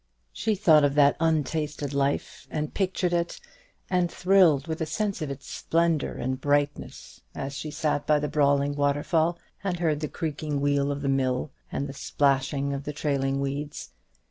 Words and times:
She 0.33 0.55
thought 0.55 0.83
of 0.83 0.95
that 0.95 1.15
untasted 1.19 1.93
life, 1.93 2.47
and 2.49 2.73
pictured 2.73 3.13
it, 3.13 3.39
and 3.87 4.09
thrilled 4.11 4.65
with 4.65 4.81
a 4.81 4.87
sense 4.87 5.21
of 5.21 5.29
its 5.29 5.45
splendour 5.45 6.13
and 6.13 6.41
brightness, 6.41 7.21
as 7.35 7.53
she 7.55 7.69
sat 7.69 8.07
by 8.07 8.17
the 8.17 8.27
brawling 8.27 8.73
waterfall, 8.75 9.37
and 9.63 9.77
heard 9.77 9.99
the 9.99 10.07
creaking 10.07 10.59
wheel 10.59 10.91
of 10.91 11.03
the 11.03 11.07
mill, 11.07 11.51
and 11.71 11.87
the 11.87 11.93
splashing 11.93 12.73
of 12.73 12.83
the 12.85 12.93
trailing 12.93 13.39
weeds. 13.39 13.91